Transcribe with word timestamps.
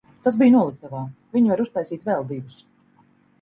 Tas 0.27 0.37
bija 0.43 0.53
noliktavā, 0.53 1.01
viņi 1.37 1.51
var 1.53 1.61
uztaisīt 1.67 2.09
vēl 2.09 2.27
divus. 2.33 2.59